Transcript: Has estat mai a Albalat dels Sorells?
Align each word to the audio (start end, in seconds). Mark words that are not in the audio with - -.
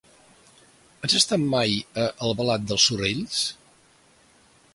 Has 1.07 1.15
estat 1.19 1.43
mai 1.53 1.77
a 2.05 2.07
Albalat 2.29 2.67
dels 2.73 2.89
Sorells? 2.89 3.45